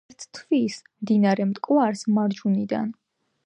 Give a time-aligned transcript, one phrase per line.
[0.13, 2.93] ერთვის მდინარე მტკვარს მარჯვნიდან.